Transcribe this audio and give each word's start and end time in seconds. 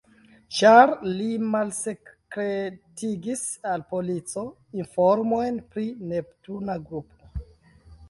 Ĉar 0.59 0.93
li 1.19 1.27
malsekretigis 1.55 3.45
al 3.75 3.87
polico 3.93 4.49
informojn 4.83 5.63
pri 5.73 5.89
Neptuna 6.15 6.83
grupo. 6.91 7.51